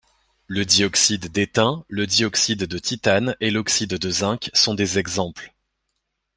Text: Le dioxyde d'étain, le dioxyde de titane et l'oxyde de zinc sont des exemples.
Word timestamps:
Le 0.47 0.65
dioxyde 0.65 1.27
d'étain, 1.31 1.85
le 1.87 2.07
dioxyde 2.07 2.63
de 2.63 2.79
titane 2.79 3.35
et 3.39 3.51
l'oxyde 3.51 3.99
de 3.99 4.09
zinc 4.09 4.49
sont 4.51 4.73
des 4.73 4.97
exemples. 4.97 5.53